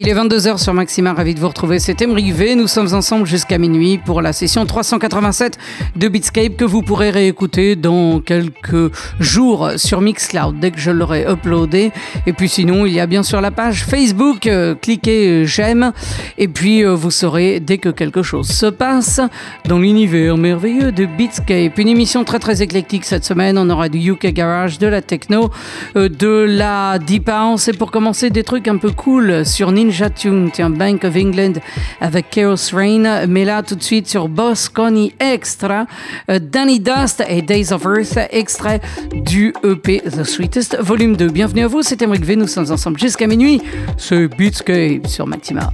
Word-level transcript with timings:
Il 0.00 0.08
est 0.08 0.14
22h 0.14 0.58
sur 0.58 0.74
Maxima, 0.74 1.12
ravi 1.12 1.34
de 1.34 1.40
vous 1.40 1.48
retrouver. 1.48 1.80
C'est 1.80 2.00
Emery 2.02 2.30
V. 2.30 2.54
Nous 2.54 2.68
sommes 2.68 2.94
ensemble 2.94 3.26
jusqu'à 3.26 3.58
minuit 3.58 3.98
pour 3.98 4.22
la 4.22 4.32
session 4.32 4.64
387 4.64 5.58
de 5.96 6.06
Beatscape 6.06 6.54
que 6.56 6.64
vous 6.64 6.82
pourrez 6.82 7.10
réécouter 7.10 7.74
dans 7.74 8.20
quelques 8.20 8.92
jours 9.18 9.70
sur 9.74 10.00
Mixcloud 10.00 10.60
dès 10.60 10.70
que 10.70 10.78
je 10.78 10.92
l'aurai 10.92 11.26
uploadé. 11.28 11.90
Et 12.26 12.32
puis 12.32 12.48
sinon, 12.48 12.86
il 12.86 12.92
y 12.92 13.00
a 13.00 13.08
bien 13.08 13.24
sûr 13.24 13.40
la 13.40 13.50
page 13.50 13.84
Facebook. 13.86 14.46
Euh, 14.46 14.76
cliquez 14.76 15.44
j'aime 15.46 15.92
et 16.38 16.46
puis 16.46 16.84
euh, 16.84 16.94
vous 16.94 17.10
saurez 17.10 17.58
dès 17.58 17.78
que 17.78 17.88
quelque 17.88 18.22
chose 18.22 18.46
se 18.46 18.66
passe 18.66 19.20
dans 19.64 19.80
l'univers 19.80 20.36
merveilleux 20.36 20.92
de 20.92 21.06
Beatscape. 21.06 21.76
Une 21.76 21.88
émission 21.88 22.22
très 22.22 22.38
très 22.38 22.62
éclectique 22.62 23.04
cette 23.04 23.24
semaine. 23.24 23.58
On 23.58 23.68
aura 23.68 23.88
du 23.88 23.98
UK 23.98 24.28
Garage, 24.28 24.78
de 24.78 24.86
la 24.86 25.02
techno, 25.02 25.50
euh, 25.96 26.08
de 26.08 26.46
la 26.48 27.00
deep 27.00 27.28
house 27.28 27.66
et 27.66 27.72
pour 27.72 27.90
commencer 27.90 28.30
des 28.30 28.44
trucs 28.44 28.68
un 28.68 28.76
peu 28.76 28.92
cool 28.92 29.44
sur 29.44 29.72
Ninja 29.72 29.87
Ninja 29.88 30.10
Tune, 30.10 30.50
tiens, 30.52 30.68
Bank 30.68 31.04
of 31.04 31.16
England 31.16 31.54
avec 32.00 32.28
Chaos 32.30 32.74
Rain. 32.74 33.26
Mais 33.26 33.46
là, 33.46 33.62
tout 33.62 33.74
de 33.74 33.82
suite 33.82 34.06
sur 34.06 34.28
Boss 34.28 34.68
Connie 34.68 35.14
Extra, 35.18 35.86
euh, 36.30 36.38
Danny 36.38 36.78
Dust 36.78 37.24
et 37.26 37.40
Days 37.40 37.72
of 37.72 37.86
Earth, 37.86 38.18
extrait 38.30 38.80
du 39.24 39.54
EP 39.64 40.02
The 40.02 40.24
Sweetest, 40.24 40.76
volume 40.80 41.16
2. 41.16 41.28
Bienvenue 41.28 41.64
à 41.64 41.68
vous, 41.68 41.82
c'est 41.82 42.02
Emmerich 42.02 42.24
V, 42.24 42.36
nous 42.36 42.46
sommes 42.46 42.70
ensemble 42.70 42.98
jusqu'à 43.00 43.26
minuit. 43.26 43.62
C'est 43.96 44.28
Beatscape 44.28 45.06
sur 45.06 45.26
Maxima. 45.26 45.70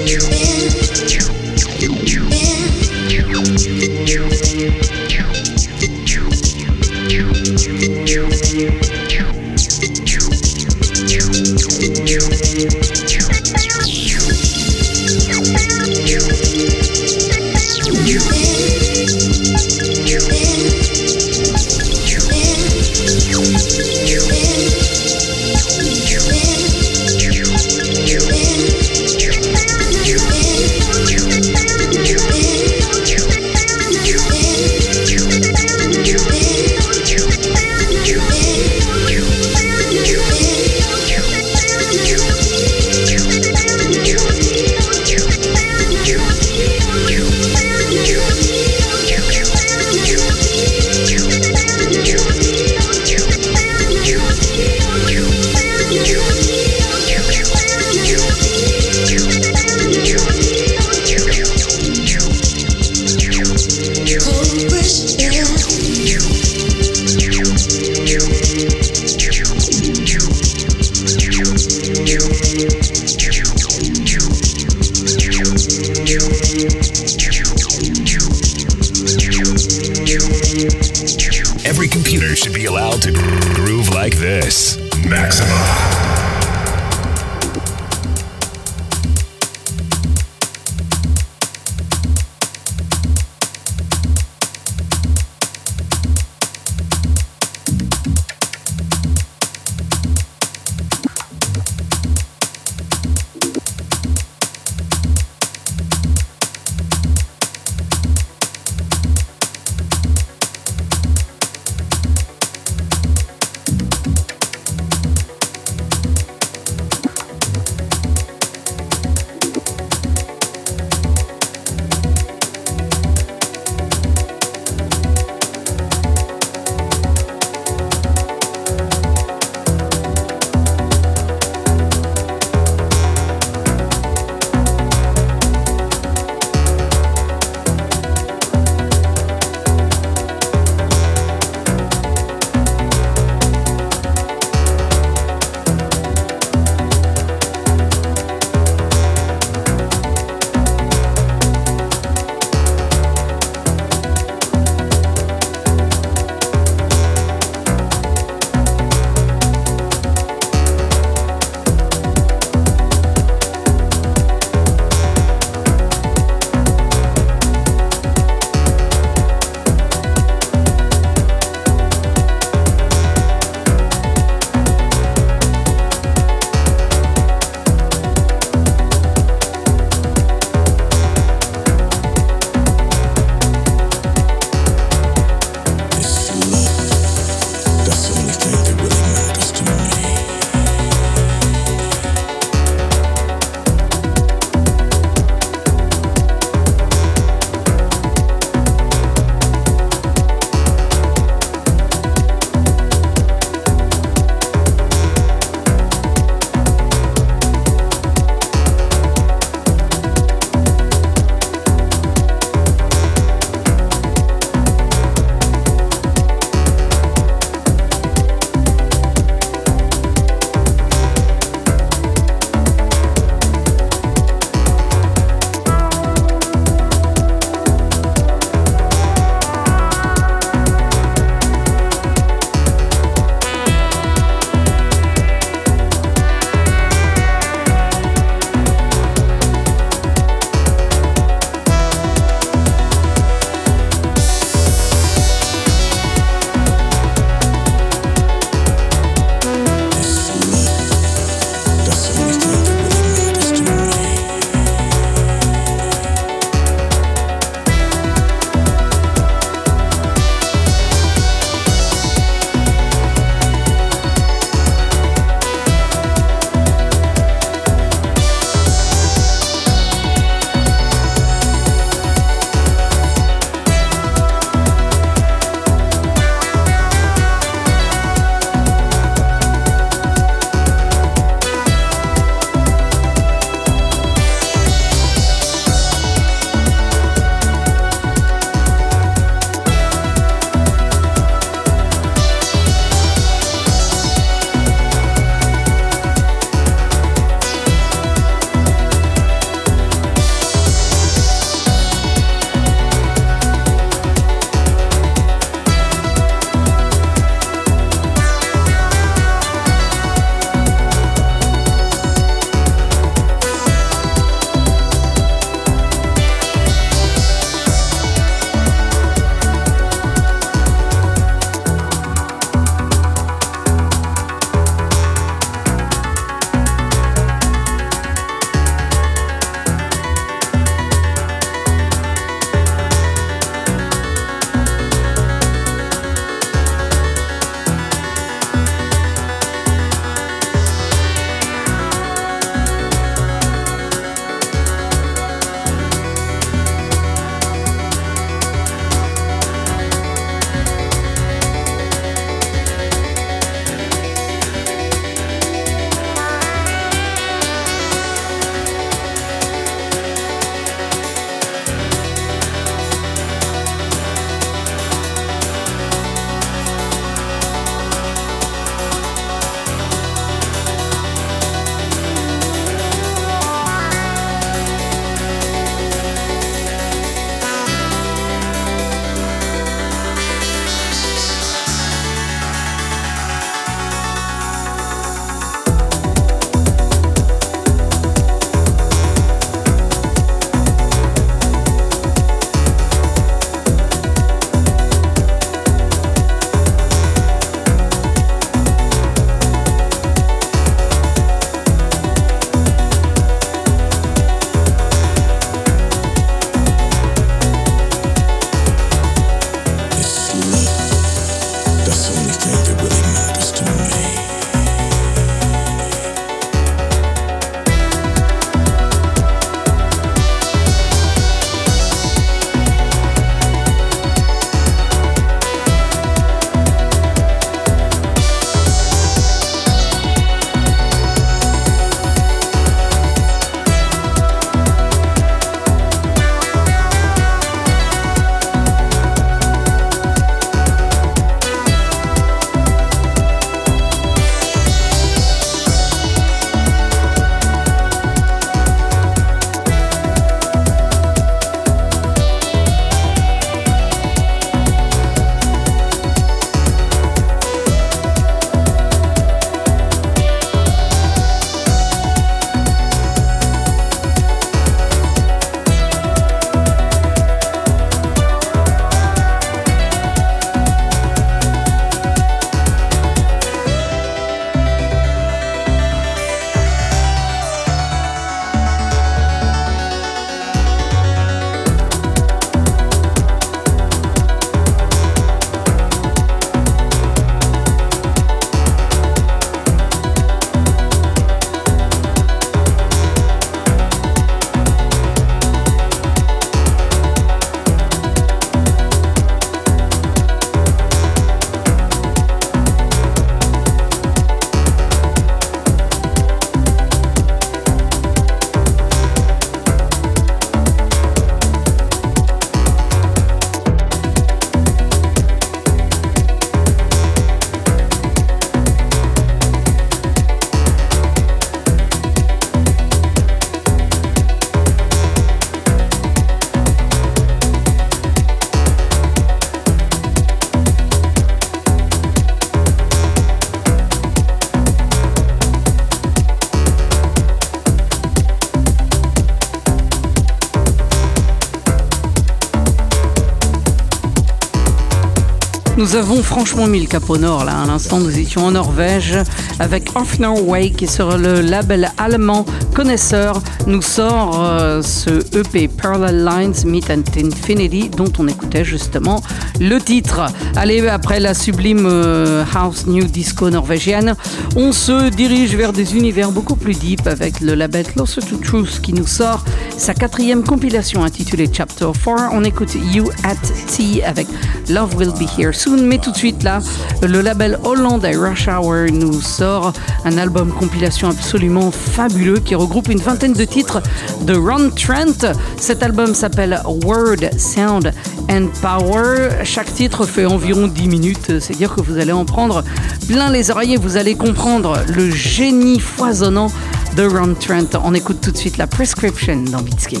Nous 545.82 545.96
avons 545.96 546.22
franchement 546.22 546.68
mis 546.68 546.78
le 546.78 546.86
cap 546.86 547.10
au 547.10 547.18
nord 547.18 547.44
là. 547.44 547.60
À 547.60 547.66
l'instant, 547.66 547.98
nous 547.98 548.16
étions 548.16 548.46
en 548.46 548.52
Norvège 548.52 549.18
avec 549.58 549.96
Off 549.96 550.20
Norway 550.20 550.70
qui 550.70 550.86
sur 550.86 551.18
le 551.18 551.40
label 551.40 551.90
allemand 551.98 552.46
Connaisseur 552.72 553.42
nous 553.66 553.82
sort 553.82 554.40
euh, 554.40 554.80
ce 554.80 555.10
EP 555.36 555.66
Parallel 555.66 556.24
Lines 556.24 556.54
Meet 556.64 556.88
and 556.88 557.02
Infinity 557.16 557.88
dont 557.88 558.12
on 558.20 558.28
écoutait 558.28 558.64
justement 558.64 559.20
le 559.62 559.80
titre. 559.80 560.26
Allez, 560.56 560.86
après 560.88 561.20
la 561.20 561.34
sublime 561.34 561.86
euh, 561.86 562.44
house 562.54 562.86
new 562.86 563.04
disco 563.04 563.48
norvégienne, 563.48 564.14
on 564.56 564.72
se 564.72 565.08
dirige 565.08 565.54
vers 565.54 565.72
des 565.72 565.96
univers 565.96 566.32
beaucoup 566.32 566.56
plus 566.56 566.78
deep 566.78 567.06
avec 567.06 567.40
le 567.40 567.54
label 567.54 567.86
Closer 567.86 568.20
to 568.22 568.36
Truth 568.36 568.80
qui 568.80 568.92
nous 568.92 569.06
sort 569.06 569.44
sa 569.76 569.94
quatrième 569.94 570.42
compilation 570.42 571.04
intitulée 571.04 571.48
Chapter 571.52 571.90
4. 571.92 572.32
On 572.32 572.42
écoute 572.44 572.74
You 572.92 573.10
at 573.22 573.36
Tea 573.68 574.02
avec 574.02 574.26
Love 574.68 574.96
Will 574.96 575.12
Be 575.12 575.28
Here 575.38 575.54
Soon. 575.54 575.86
Mais 575.86 575.98
tout 575.98 576.10
de 576.10 576.16
suite 576.16 576.42
là, 576.42 576.58
le 577.02 577.20
label 577.20 577.58
Hollandais 577.62 578.16
Rush 578.16 578.48
Hour 578.48 578.90
nous 578.92 579.20
sort 579.20 579.72
un 580.04 580.18
album 580.18 580.50
compilation 580.52 581.08
absolument 581.08 581.70
fabuleux 581.70 582.38
qui 582.38 582.56
regroupe 582.56 582.88
une 582.88 583.00
vingtaine 583.00 583.32
de 583.32 583.44
titres 583.44 583.80
de 584.22 584.34
Ron 584.34 584.70
Trent. 584.70 585.32
Cet 585.56 585.82
album 585.82 586.14
s'appelle 586.14 586.60
Word, 586.84 587.30
Sound 587.38 587.92
and 588.28 588.48
Power. 588.60 589.44
Chaque 589.54 589.74
titre 589.74 590.06
fait 590.06 590.24
environ 590.24 590.66
10 590.66 590.88
minutes, 590.88 591.38
c'est 591.40 591.54
dire 591.54 591.74
que 591.74 591.82
vous 591.82 591.98
allez 591.98 592.10
en 592.10 592.24
prendre 592.24 592.64
plein 593.06 593.30
les 593.30 593.50
oreilles 593.50 593.74
et 593.74 593.76
vous 593.76 593.98
allez 593.98 594.14
comprendre 594.14 594.82
le 594.88 595.10
génie 595.10 595.78
foisonnant 595.78 596.50
de 596.96 597.02
Ron 597.02 597.34
Trent. 597.34 597.78
On 597.84 597.92
écoute 597.92 598.22
tout 598.22 598.30
de 598.30 598.38
suite 598.38 598.56
la 598.56 598.66
prescription 598.66 599.44
dans 599.52 599.60
Beatscape. 599.60 600.00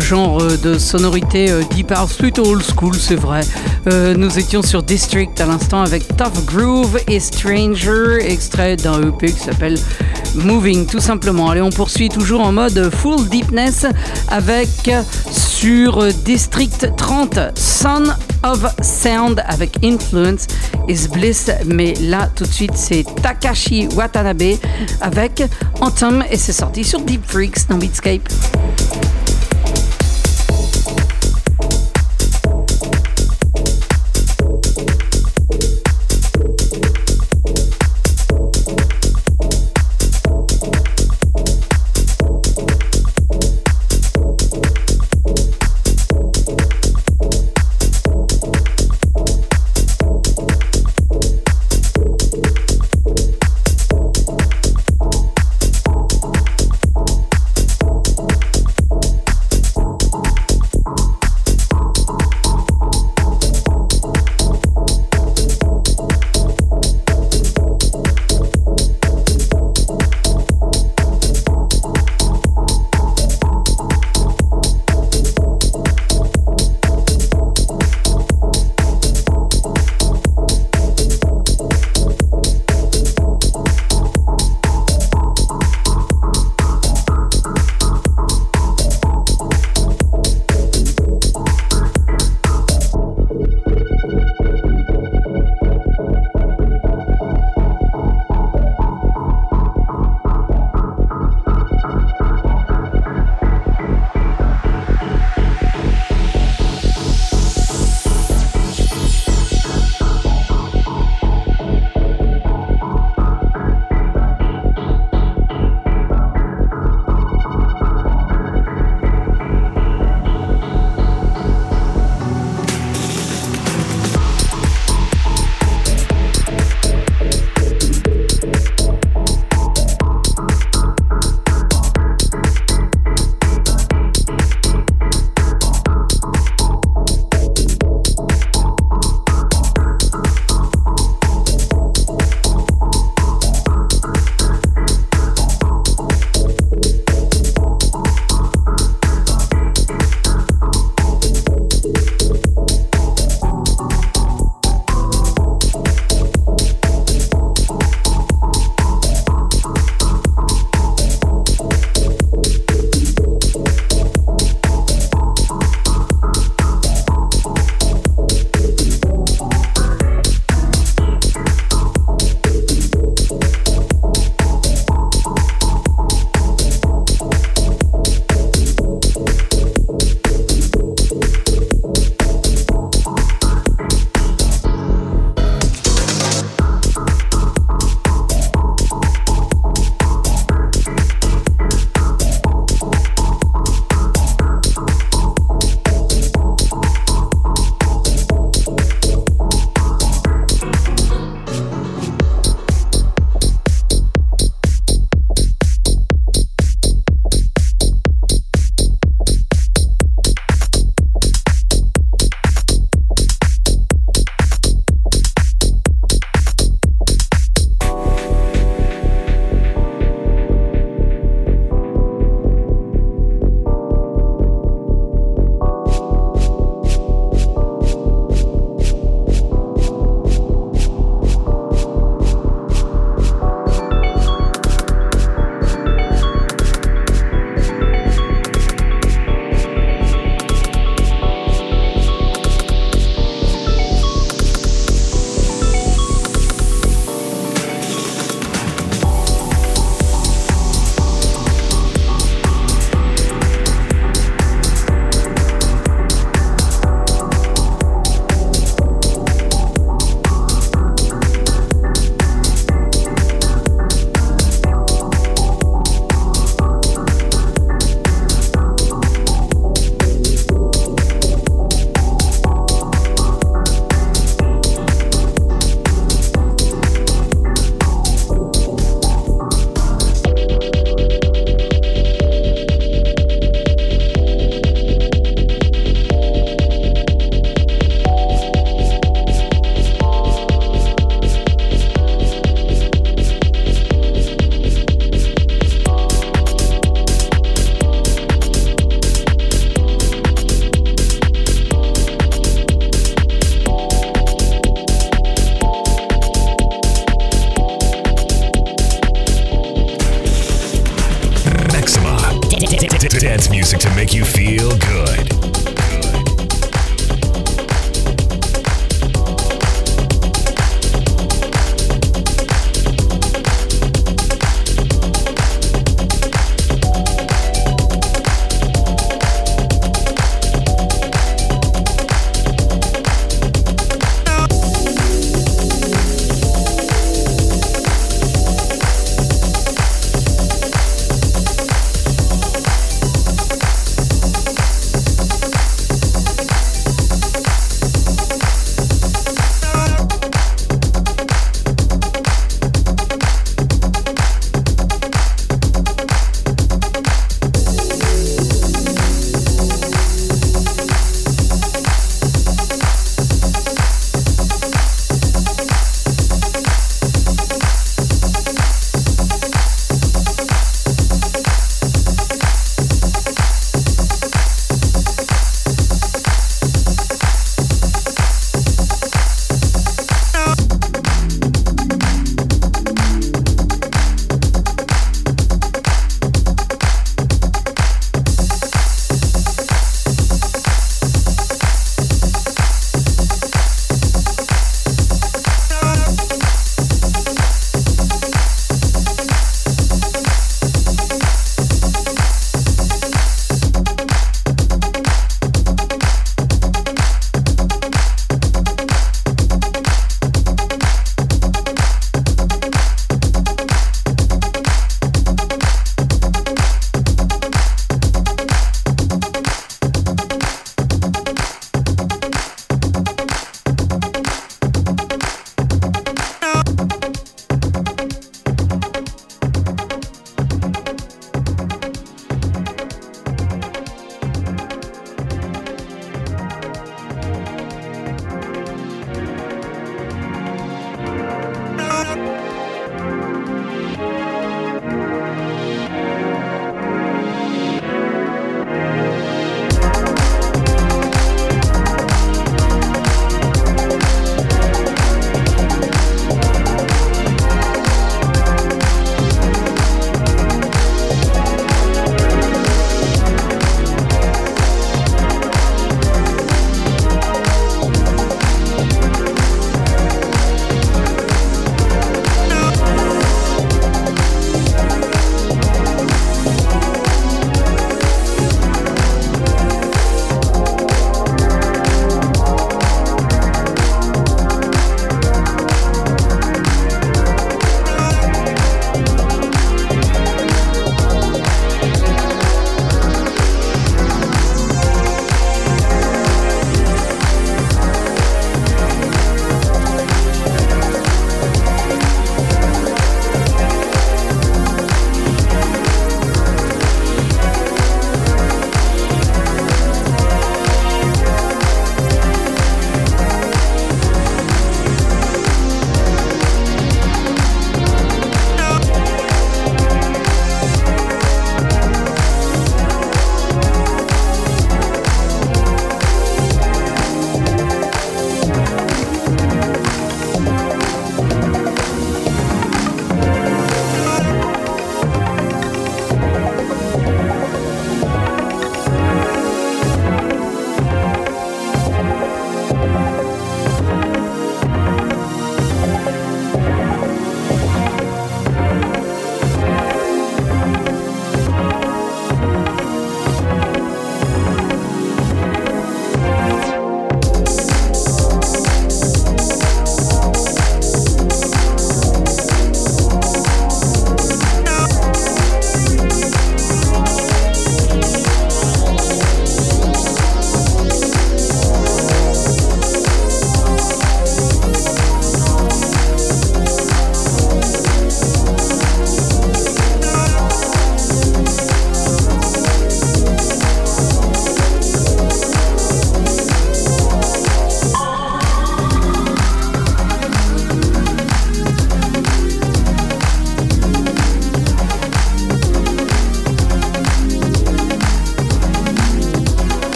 Genre 0.00 0.42
de 0.42 0.78
sonorité 0.78 1.50
euh, 1.50 1.62
deep 1.70 1.92
house, 1.92 2.14
plutôt 2.14 2.46
old 2.46 2.62
school, 2.62 2.94
c'est 2.94 3.16
vrai. 3.16 3.40
Euh, 3.86 4.14
nous 4.14 4.38
étions 4.38 4.62
sur 4.62 4.82
District 4.82 5.40
à 5.40 5.46
l'instant 5.46 5.82
avec 5.82 6.06
Tough 6.16 6.44
Groove 6.46 6.98
et 7.08 7.20
Stranger, 7.20 8.18
extrait 8.20 8.76
d'un 8.76 9.00
EP 9.02 9.32
qui 9.32 9.40
s'appelle 9.40 9.78
Moving, 10.34 10.86
tout 10.86 11.00
simplement. 11.00 11.50
Allez, 11.50 11.62
on 11.62 11.70
poursuit 11.70 12.08
toujours 12.08 12.40
en 12.40 12.52
mode 12.52 12.90
full 12.94 13.28
deepness 13.28 13.86
avec 14.28 14.90
sur 15.30 16.06
District 16.24 16.88
30 16.96 17.38
Son 17.56 18.04
of 18.42 18.64
Sound 18.82 19.42
avec 19.46 19.78
Influence 19.84 20.46
is 20.88 21.08
Bliss. 21.08 21.50
Mais 21.66 21.94
là, 22.00 22.30
tout 22.34 22.44
de 22.44 22.52
suite, 22.52 22.76
c'est 22.76 23.04
Takashi 23.22 23.88
Watanabe 23.94 24.56
avec 25.00 25.42
Anthem 25.80 26.24
et 26.30 26.36
c'est 26.36 26.52
sorti 26.52 26.84
sur 26.84 27.00
Deep 27.00 27.22
Freaks 27.26 27.68
dans 27.68 27.76
Beatscape. 27.76 28.28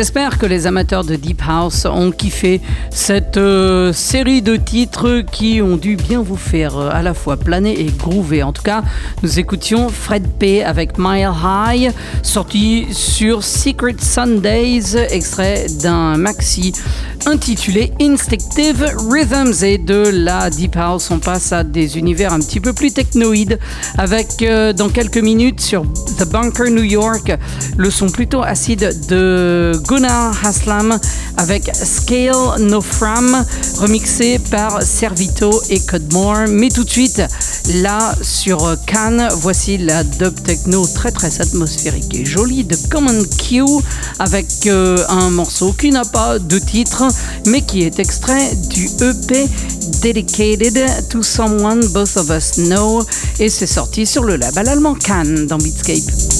J'espère 0.00 0.38
que 0.38 0.46
les 0.46 0.66
amateurs 0.66 1.04
de 1.04 1.14
Deep 1.14 1.42
House 1.46 1.84
ont 1.84 2.10
kiffé 2.10 2.62
cette 2.90 3.36
euh, 3.36 3.92
série 3.92 4.40
de 4.40 4.56
titres 4.56 5.20
qui 5.30 5.60
ont 5.60 5.76
dû 5.76 5.96
bien 5.96 6.22
vous 6.22 6.38
faire 6.38 6.78
euh, 6.78 6.88
à 6.90 7.02
la 7.02 7.12
fois 7.12 7.36
planer 7.36 7.78
et 7.78 7.84
groover. 7.84 8.42
En 8.42 8.54
tout 8.54 8.62
cas, 8.62 8.82
nous 9.22 9.38
écoutions 9.38 9.90
Fred 9.90 10.26
P 10.38 10.64
avec 10.64 10.96
Mile 10.96 11.32
High, 11.44 11.92
sorti 12.22 12.86
sur 12.92 13.44
Secret 13.44 13.96
Sundays, 14.00 14.96
extrait 15.10 15.66
d'un 15.82 16.16
maxi 16.16 16.72
intitulé 17.26 17.92
Instinctive 18.00 18.82
Rhythms. 19.10 19.62
Et 19.64 19.76
de 19.76 20.08
la 20.10 20.48
Deep 20.48 20.76
House, 20.78 21.10
on 21.10 21.18
passe 21.18 21.52
à 21.52 21.62
des 21.62 21.98
univers 21.98 22.32
un 22.32 22.40
petit 22.40 22.60
peu 22.60 22.72
plus 22.72 22.90
technoïdes 22.90 23.58
avec 23.98 24.40
euh, 24.40 24.72
dans 24.72 24.88
quelques 24.88 25.18
minutes 25.18 25.60
sur 25.60 25.84
The 26.20 26.26
Bunker 26.26 26.70
New 26.70 26.84
York 26.84 27.32
le 27.78 27.90
son 27.90 28.06
plutôt 28.06 28.42
acide 28.42 28.94
de 29.08 29.72
Gunnar 29.88 30.34
Haslam 30.44 30.98
avec 31.38 31.70
Scale 31.74 32.60
No 32.60 32.82
Fram, 32.82 33.44
remixé 33.78 34.38
par 34.50 34.82
Servito 34.82 35.62
et 35.70 35.80
Cudmore. 35.80 36.46
Mais 36.48 36.68
tout 36.68 36.84
de 36.84 36.90
suite, 36.90 37.22
là 37.76 38.14
sur 38.20 38.76
Cannes, 38.86 39.28
voici 39.36 39.78
la 39.78 40.04
dub 40.04 40.34
techno 40.42 40.86
très 40.86 41.10
très 41.10 41.40
atmosphérique 41.40 42.14
et 42.14 42.26
jolie 42.26 42.64
de 42.64 42.76
Common 42.90 43.22
Q 43.38 43.64
avec 44.18 44.66
euh, 44.66 44.98
un 45.08 45.30
morceau 45.30 45.72
qui 45.72 45.90
n'a 45.90 46.04
pas 46.04 46.38
de 46.38 46.58
titre 46.58 47.04
mais 47.46 47.62
qui 47.62 47.82
est 47.82 47.98
extrait 47.98 48.54
du 48.68 48.84
EP 49.02 49.48
Dedicated 50.02 51.08
to 51.08 51.22
Someone 51.22 51.80
Both 51.92 52.16
of 52.16 52.30
Us 52.30 52.64
Know 52.68 53.02
et 53.38 53.48
c'est 53.48 53.66
sorti 53.66 54.06
sur 54.06 54.24
le 54.24 54.36
label 54.36 54.68
allemand 54.68 54.94
Cannes 54.94 55.46
dans 55.46 55.58
Beatscape. 55.58 56.39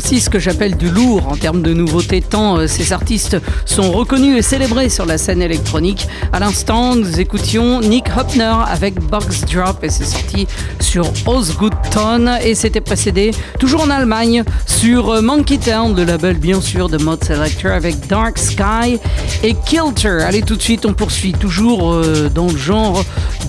Voici 0.00 0.20
ce 0.20 0.30
que 0.30 0.38
j'appelle 0.38 0.76
du 0.76 0.90
lourd 0.90 1.26
en 1.26 1.34
termes 1.34 1.60
de 1.60 1.74
nouveautés, 1.74 2.22
tant 2.22 2.56
euh, 2.56 2.68
ces 2.68 2.92
artistes 2.92 3.36
sont 3.64 3.90
reconnus 3.90 4.38
et 4.38 4.42
célébrés 4.42 4.90
sur 4.90 5.06
la 5.06 5.18
scène 5.18 5.42
électronique. 5.42 6.06
À 6.32 6.38
l'instant, 6.38 6.94
nous 6.94 7.18
écoutions 7.18 7.80
Nick 7.80 8.04
Hopner 8.16 8.54
avec 8.68 9.00
Box 9.00 9.40
Drop 9.40 9.82
et 9.82 9.88
c'est 9.88 10.04
sorti 10.04 10.46
sur 10.78 11.04
Osgood 11.26 11.74
Tone 11.90 12.38
et 12.44 12.54
c'était 12.54 12.80
précédé 12.80 13.32
toujours 13.58 13.82
en 13.82 13.90
Allemagne 13.90 14.44
sur 14.66 15.10
euh, 15.10 15.20
Monkey 15.20 15.58
Town, 15.58 15.96
le 15.96 16.04
label 16.04 16.36
bien 16.36 16.60
sûr 16.60 16.88
de 16.88 16.98
Mod 16.98 17.24
Selector 17.24 17.72
avec 17.72 18.06
Dark 18.06 18.38
Sky 18.38 19.00
et 19.42 19.56
Kilter. 19.66 20.22
Allez 20.22 20.42
tout 20.42 20.54
de 20.54 20.62
suite, 20.62 20.86
on 20.86 20.92
poursuit 20.92 21.32
toujours 21.32 21.92
euh, 21.92 22.28
dans 22.32 22.46
le 22.46 22.56
genre 22.56 23.02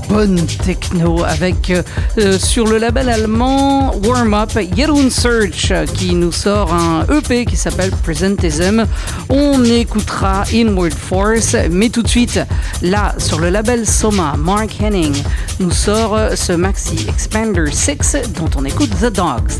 bonne 0.09 0.45
techno 0.65 1.23
avec 1.23 1.71
sur 2.39 2.65
le 2.65 2.79
label 2.79 3.09
allemand 3.09 3.95
Warm 4.03 4.33
Up 4.33 4.57
Jeroen 4.75 5.09
Search 5.09 5.71
qui 5.93 6.15
nous 6.15 6.31
sort 6.31 6.73
un 6.73 7.05
EP 7.15 7.45
qui 7.45 7.55
s'appelle 7.55 7.91
Presentism. 8.03 8.85
On 9.29 9.63
écoutera 9.63 10.43
Inward 10.53 10.93
Force, 10.93 11.55
mais 11.71 11.89
tout 11.89 12.01
de 12.01 12.07
suite, 12.07 12.39
là, 12.81 13.13
sur 13.17 13.39
le 13.39 13.49
label 13.49 13.85
Soma, 13.85 14.35
Mark 14.37 14.71
Henning 14.81 15.15
nous 15.59 15.71
sort 15.71 16.17
ce 16.35 16.53
maxi 16.53 17.05
Expander 17.07 17.71
6 17.71 18.17
dont 18.35 18.49
on 18.57 18.65
écoute 18.65 18.89
The 19.01 19.13
Dogs 19.13 19.59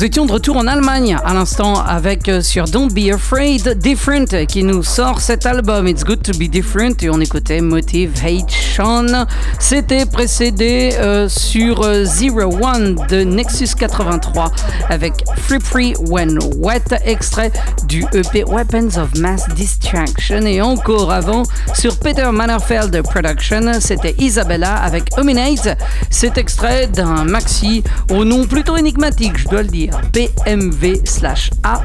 Nous 0.00 0.06
étions 0.06 0.24
de 0.24 0.32
retour 0.32 0.56
en 0.56 0.66
Allemagne 0.66 1.18
à 1.26 1.34
l'instant 1.34 1.74
avec 1.74 2.26
euh, 2.30 2.40
sur 2.40 2.64
Don't 2.64 2.88
Be 2.88 3.12
Afraid 3.12 3.76
Different 3.76 4.46
qui 4.48 4.62
nous 4.62 4.82
sort 4.82 5.20
cet 5.20 5.44
album 5.44 5.86
It's 5.86 6.04
Good 6.04 6.22
to 6.22 6.32
Be 6.38 6.44
Different 6.44 7.02
et 7.02 7.10
on 7.10 7.20
écoutait 7.20 7.60
Motive 7.60 8.14
Hate 8.24 8.50
Sean. 8.50 9.26
C'était 9.58 10.06
précédé 10.06 10.92
euh, 10.94 11.28
sur 11.28 11.82
euh, 11.82 12.04
Zero 12.04 12.50
One 12.62 12.96
de 13.10 13.24
Nexus 13.24 13.74
83 13.78 14.50
avec 14.88 15.12
Free 15.36 15.60
Free 15.60 15.94
When 16.08 16.38
Wet, 16.56 16.98
extrait 17.04 17.52
du 17.86 18.06
EP 18.14 18.44
Weapons 18.44 18.96
of 18.96 19.14
Mass 19.18 19.46
Distraction 19.54 20.46
et 20.46 20.62
encore 20.62 21.12
avant 21.12 21.42
sur 21.74 21.98
Peter 21.98 22.30
Mannerfeld 22.32 23.02
Production, 23.02 23.72
c'était 23.80 24.14
Isabella 24.18 24.76
avec 24.76 25.10
Ominate. 25.18 25.76
Cet 26.10 26.36
extrait 26.36 26.88
d'un 26.88 27.24
maxi 27.24 27.82
au 28.10 28.24
nom 28.24 28.44
plutôt 28.46 28.76
énigmatique, 28.76 29.38
je 29.38 29.48
dois 29.48 29.62
le 29.62 29.68
dire. 29.68 29.98
PMV 30.12 31.02
slash 31.04 31.50
A, 31.62 31.82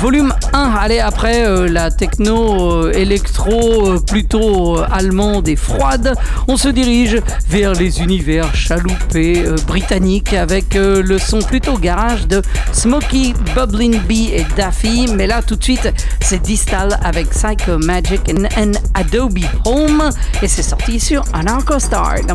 volume 0.00 0.34
1. 0.52 0.58
Allez, 0.78 0.98
après 0.98 1.46
euh, 1.46 1.68
la 1.68 1.90
techno 1.90 2.86
euh, 2.86 2.92
électro 2.92 3.86
euh, 3.86 3.98
plutôt 4.00 4.78
allemande 4.78 5.48
et 5.48 5.56
froide, 5.56 6.14
on 6.48 6.56
se 6.56 6.68
dirige 6.68 7.18
vers 7.48 7.72
les 7.72 8.02
univers 8.02 8.54
chaloupés 8.54 9.44
britanniques 9.66 10.34
avec 10.34 10.74
le 10.74 11.18
son 11.18 11.38
plutôt 11.38 11.78
garage 11.78 12.26
de 12.26 12.42
Smokey, 12.72 13.32
Bubbling 13.54 14.00
Bee 14.00 14.32
et 14.34 14.44
Daffy. 14.56 15.06
Mais 15.14 15.26
là, 15.26 15.40
tout 15.40 15.56
de 15.56 15.64
suite, 15.64 15.92
c'est 16.20 16.42
Distal 16.42 16.98
avec 17.02 17.30
Psycho 17.30 17.78
Magic 17.78 18.20
and, 18.56 18.72
Adobe 18.94 19.38
Home 19.64 20.10
et 20.42 20.48
c'est 20.48 20.62
sorti 20.62 20.98
sur 20.98 21.24
Anarcho 21.32 21.78
Star 21.78 22.16
dans. 22.26 22.34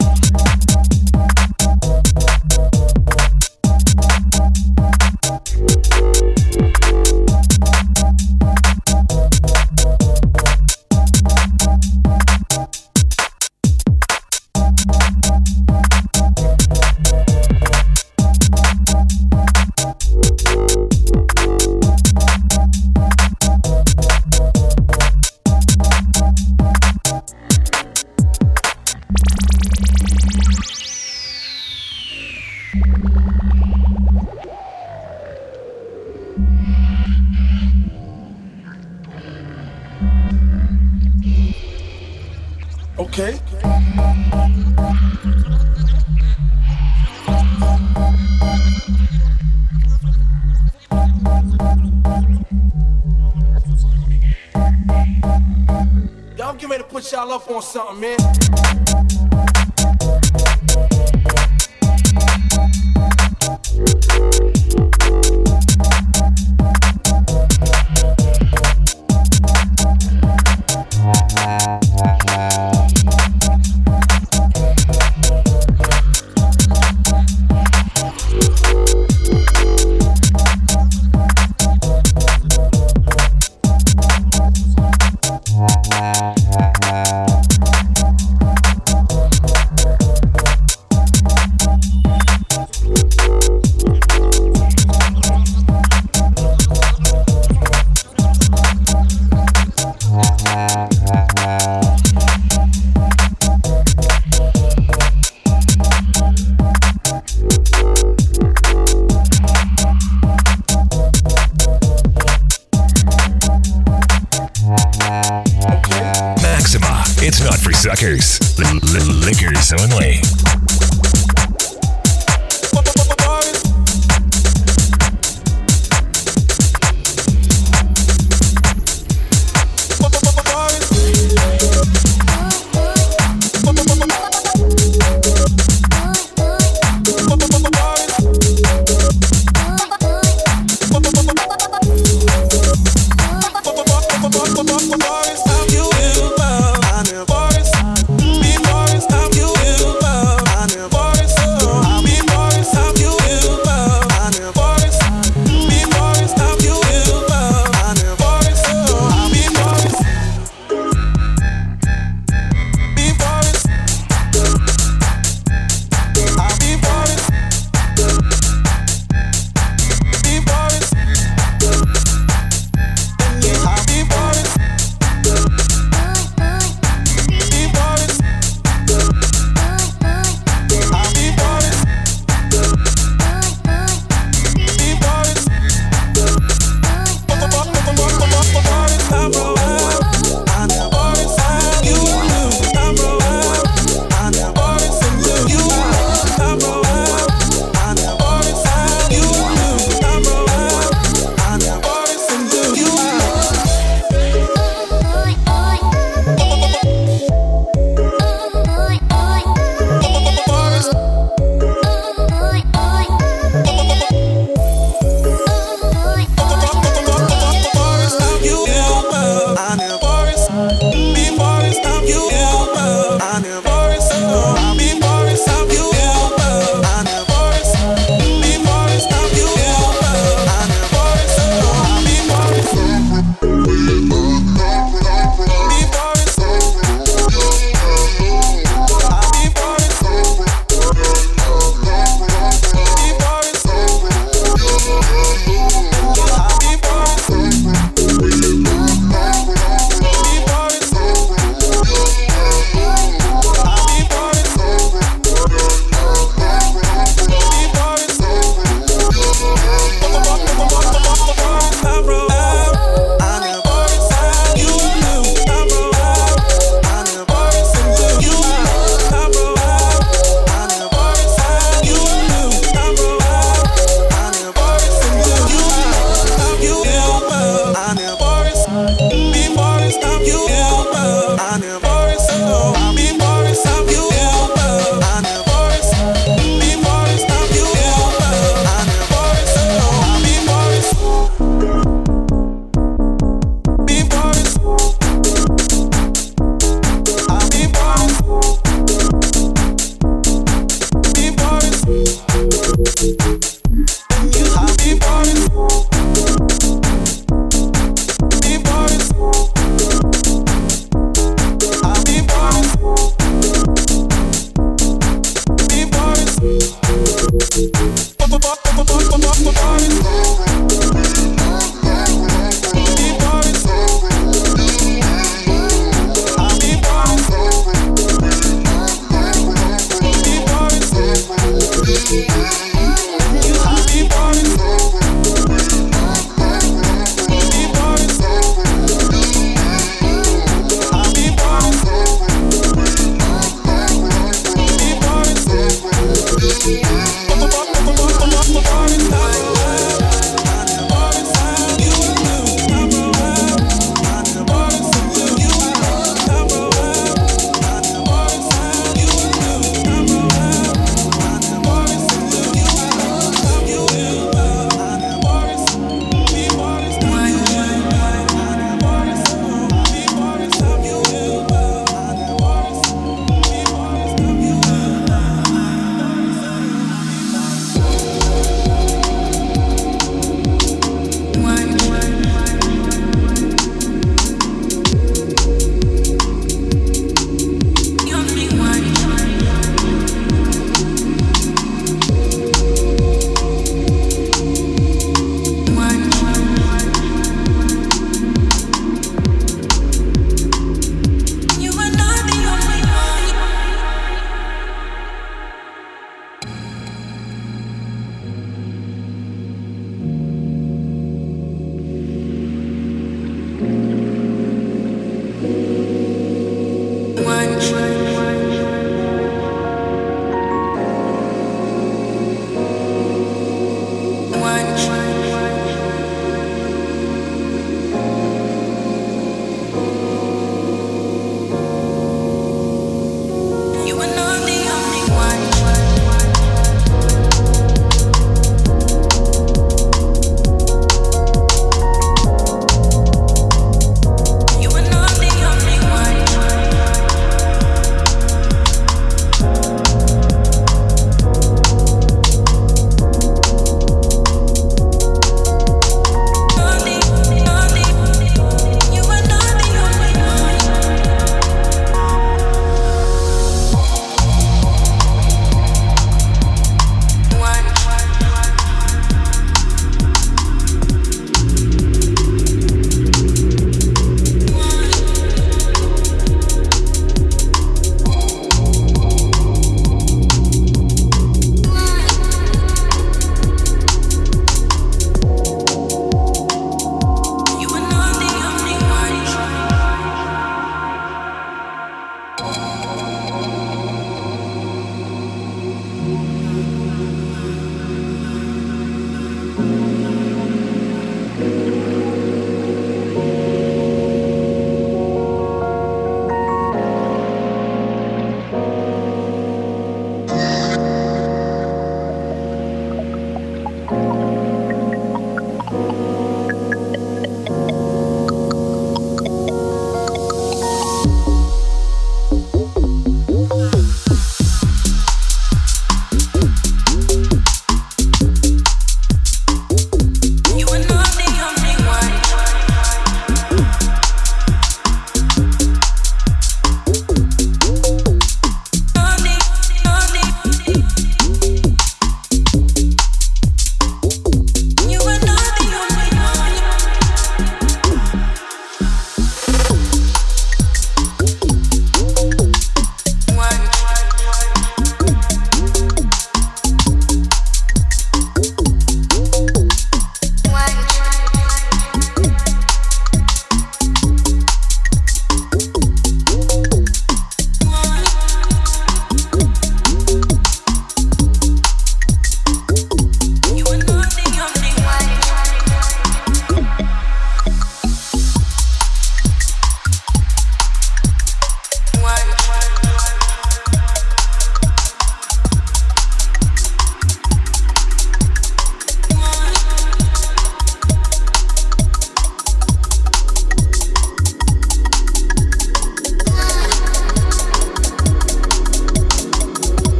Yeah. 0.00 0.53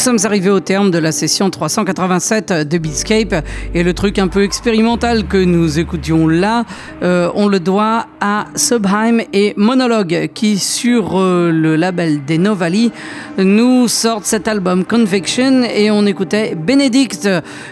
Sommes 0.00 0.18
arrivés 0.24 0.48
au 0.48 0.60
terme 0.60 0.90
de 0.90 0.98
la 0.98 1.12
session 1.12 1.50
387 1.50 2.52
de 2.66 2.78
Beatscape 2.78 3.44
et 3.74 3.82
le 3.82 3.92
truc 3.92 4.18
un 4.18 4.28
peu 4.28 4.42
expérimental 4.44 5.26
que 5.26 5.36
nous 5.36 5.78
écoutions 5.78 6.26
là, 6.26 6.64
euh, 7.02 7.30
on 7.34 7.48
le 7.48 7.60
doit 7.60 8.06
à 8.20 8.46
Subheim 8.54 9.20
et 9.32 9.54
Monologue 9.56 10.30
qui 10.34 10.58
sur 10.58 11.18
euh, 11.18 11.50
le 11.50 11.76
label 11.76 12.24
des 12.24 12.38
Novali 12.38 12.92
nous 13.38 13.88
sortent 13.88 14.24
cet 14.24 14.48
album 14.48 14.84
Conviction 14.84 15.62
et 15.62 15.90
on 15.90 16.04
écoutait 16.06 16.54
Benedict. 16.54 17.28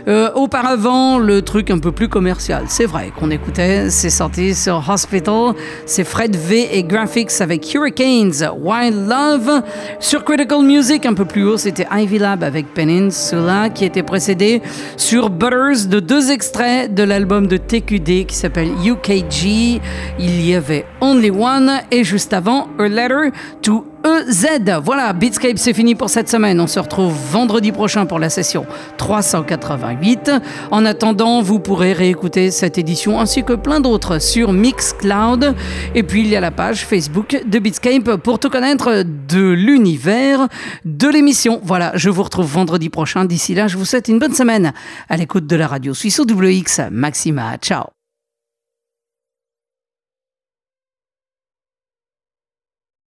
Euh, 0.07 0.31
auparavant, 0.35 1.19
le 1.19 1.43
truc 1.43 1.71
un 1.71 1.79
peu 1.79 1.93
plus 1.93 2.09
commercial, 2.09 2.65
c'est 2.69 2.87
vrai 2.87 3.13
qu'on 3.19 3.31
écoutait, 3.31 3.91
c'est 3.91 4.11
sorti 4.11 4.55
sur 4.55 4.83
Hospital, 4.89 5.55
c'est 5.87 6.05
Fred 6.05 6.37
V 6.37 6.69
et 6.73 6.83
Graphics 6.83 7.41
avec 7.41 7.73
Hurricanes, 7.75 8.51
Wild 8.61 9.09
Love. 9.09 9.63
Sur 10.01 10.25
Critical 10.25 10.63
Music, 10.63 11.05
un 11.07 11.15
peu 11.15 11.25
plus 11.25 11.45
haut, 11.45 11.57
c'était 11.57 11.87
Ivy 11.93 12.19
Lab 12.19 12.43
avec 12.43 12.73
Peninsula 12.73 13.69
qui 13.71 13.85
était 13.85 14.03
précédé 14.03 14.63
sur 14.97 15.31
Butters 15.31 15.87
de 15.89 16.01
deux 16.01 16.31
extraits 16.31 16.95
de 16.95 17.03
l'album 17.03 17.47
de 17.47 17.57
TQD 17.57 18.27
qui 18.27 18.35
s'appelle 18.35 18.71
UKG. 18.85 19.81
Il 20.19 20.38
y 20.47 20.55
avait 20.55 20.85
Only 21.01 21.31
One 21.31 21.71
et 21.91 22.05
juste 22.05 22.33
avant 22.33 22.69
A 22.79 22.89
Letter 22.89 23.31
to 23.63 23.85
EZ. 24.05 24.47
Voilà, 24.83 25.13
Beatscape, 25.13 25.59
c'est 25.59 25.73
fini 25.73 25.95
pour 25.95 26.11
cette 26.11 26.29
semaine. 26.29 26.61
On 26.61 26.67
se 26.67 26.79
retrouve 26.79 27.13
vendredi 27.31 27.73
prochain 27.73 28.07
pour 28.07 28.19
la 28.19 28.31
session 28.31 28.67
388. 28.97 30.31
En 30.71 30.85
attendant, 30.85 31.43
vous 31.43 31.59
pourrez 31.59 31.93
réécouter 31.93 32.51
cette 32.51 32.79
édition 32.79 33.21
ainsi 33.21 33.45
que 33.45 33.55
plein 33.55 33.81
d'autres 33.81 34.21
sur 34.21 34.53
Mixcloud. 34.53 35.55
Et 35.95 36.03
puis, 36.03 36.21
il 36.21 36.29
y 36.29 36.37
a 36.37 36.41
la 36.41 36.51
page 36.51 36.87
Facebook 36.87 37.43
de 37.47 37.59
Beatscape 37.59 38.17
pour 38.17 38.39
tout 38.39 38.51
connaître 38.51 39.05
de 39.05 39.51
l'univers 39.51 40.49
de 40.85 41.09
l'émission. 41.09 41.61
Voilà, 41.63 41.93
je 41.95 42.11
vous 42.11 42.23
retrouve 42.23 42.47
vendredi 42.47 42.89
prochain. 42.89 43.25
D'ici 43.25 43.55
là, 43.55 43.69
je 43.69 43.77
vous 43.77 43.85
souhaite 43.85 44.09
une 44.09 44.19
bonne 44.19 44.35
semaine 44.35 44.73
à 45.09 45.17
l'écoute 45.17 45.47
de 45.47 45.57
la 45.57 45.67
radio 45.67 45.95
suisse 45.95 46.21
WX 46.21 46.91
Maxima. 46.91 47.57
Ciao 47.59 47.98